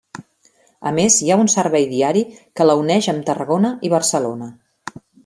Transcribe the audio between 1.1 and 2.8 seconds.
hi ha un servei diari que la